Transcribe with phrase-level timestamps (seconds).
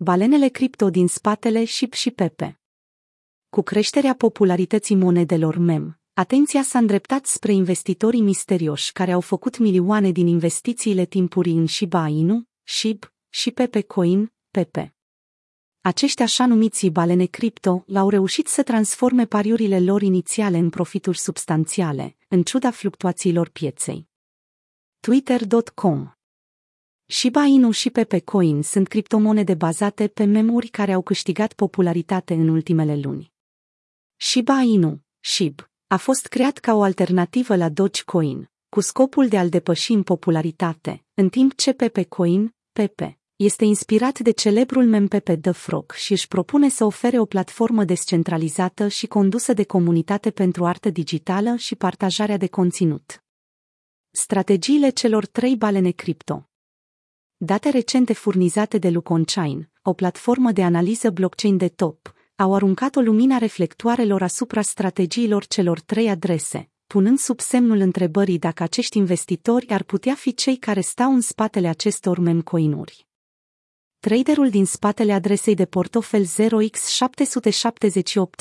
[0.00, 2.60] Balenele cripto din spatele SHIB și Pepe.
[3.48, 10.10] Cu creșterea popularității monedelor MEM, atenția s-a îndreptat spre investitorii misterioși care au făcut milioane
[10.10, 14.94] din investițiile timpurii în Shiba Inu, SHIB și Pepe Coin, Pepe.
[15.80, 22.16] Acești așa numiți balene cripto l-au reușit să transforme pariurile lor inițiale în profituri substanțiale,
[22.28, 24.08] în ciuda fluctuațiilor pieței.
[25.00, 26.17] Twitter.com
[27.10, 32.48] Shiba Inu și Pepe Coin sunt criptomonede bazate pe memuri care au câștigat popularitate în
[32.48, 33.32] ultimele luni.
[34.16, 39.48] Shiba Inu, SHIB, a fost creat ca o alternativă la Dogecoin, cu scopul de a-l
[39.48, 45.36] depăși în popularitate, în timp ce Pepe Coin, Pepe, este inspirat de celebrul mem Pepe
[45.36, 50.66] The Frog și își propune să ofere o platformă descentralizată și condusă de comunitate pentru
[50.66, 53.24] artă digitală și partajarea de conținut.
[54.10, 56.47] Strategiile celor trei balene cripto
[57.40, 63.00] Date recente furnizate de Luconchain, o platformă de analiză blockchain de top, au aruncat o
[63.00, 69.82] lumina reflectoarelor asupra strategiilor celor trei adrese, punând sub semnul întrebării dacă acești investitori ar
[69.82, 73.06] putea fi cei care stau în spatele acestor memcoinuri.
[73.98, 76.28] Traderul din spatele adresei de portofel 0x778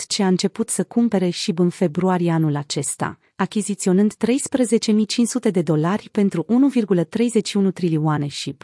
[0.08, 6.46] ce a început să cumpere și în februarie anul acesta, achiziționând 13.500 de dolari pentru
[7.68, 8.64] 1,31 trilioane SHIB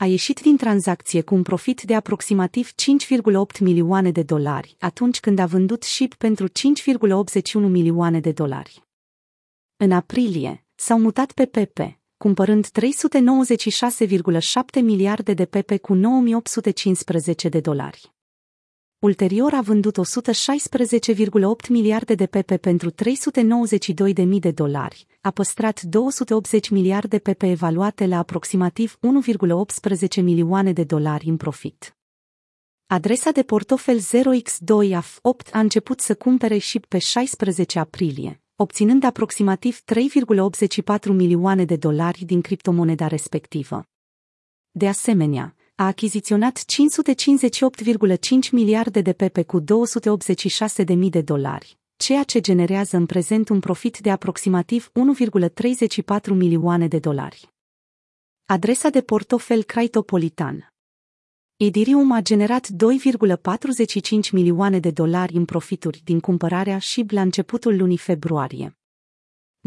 [0.00, 5.38] a ieșit din tranzacție cu un profit de aproximativ 5,8 milioane de dolari, atunci când
[5.38, 6.52] a vândut SHIB pentru 5,81
[7.52, 8.82] milioane de dolari.
[9.76, 12.70] În aprilie, s-au mutat pe Pepe, cumpărând 396,7
[14.82, 18.17] miliarde de Pepe cu 9815 de dolari.
[19.00, 22.94] Ulterior a vândut 116,8 miliarde de pepe pentru 392.000
[24.40, 28.98] de dolari, a păstrat 280 miliarde pepe evaluate la aproximativ
[30.16, 31.96] 1,18 milioane de dolari în profit.
[32.86, 41.06] Adresa de portofel 0x2AF8 a început să cumpere și pe 16 aprilie, obținând aproximativ 3,84
[41.06, 43.82] milioane de dolari din criptomoneda respectivă.
[44.70, 46.64] De asemenea, a achiziționat 558,5
[48.52, 53.60] miliarde de pepe cu 286 de mii de dolari, ceea ce generează în prezent un
[53.60, 54.90] profit de aproximativ
[55.20, 57.52] 1,34 milioane de dolari.
[58.44, 60.72] Adresa de portofel Craitopolitan
[61.56, 67.98] Idirium a generat 2,45 milioane de dolari în profituri din cumpărarea și la începutul lunii
[67.98, 68.78] februarie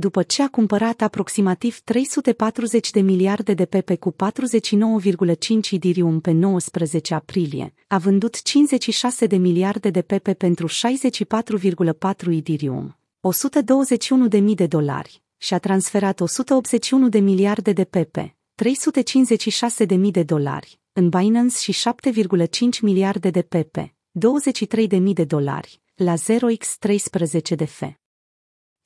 [0.02, 7.14] după ce a cumpărat aproximativ 340 de miliarde de pepe cu 49,5 idirium pe 19
[7.14, 14.68] aprilie, a vândut 56 de miliarde de pepe pentru 64,4 idirium, 121 de mii de
[14.68, 21.10] dolari, și a transferat 181 de miliarde de pepe, 356 de mii de dolari, în
[21.10, 28.01] Binance și 7,5 miliarde de pepe, 23 de mii de dolari, la 0x13 de fe.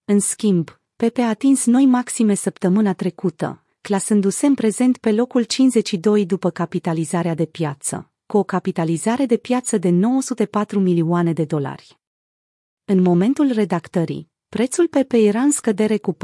[0.05, 6.27] În schimb, Pepe a atins noi maxime săptămâna trecută, clasându-se în prezent pe locul 52
[6.27, 11.99] după capitalizarea de piață, cu o capitalizare de piață de 904 milioane de dolari.
[12.85, 16.19] În momentul redactării, prețul PP era în scădere cu 4,16%,